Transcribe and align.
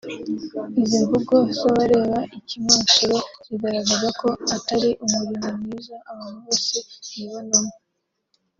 Izi 0.81 0.97
mvugo 1.03 1.35
z’abareba 1.57 2.19
ikimansuro 2.39 3.17
zigaragaza 3.45 4.07
ko 4.19 4.27
atari 4.55 4.89
umurimo 5.05 5.47
mwiza 5.59 5.95
abantu 6.11 6.37
bose 6.45 6.75
bibonamo 7.15 7.73